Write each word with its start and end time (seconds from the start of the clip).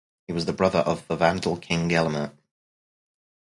He 0.25 0.33
was 0.33 0.45
the 0.45 0.51
brother 0.53 0.79
of 0.79 1.07
the 1.07 1.15
Vandal 1.15 1.57
king 1.57 1.87
Gelimer. 1.87 2.35